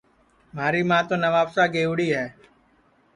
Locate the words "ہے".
2.15-2.25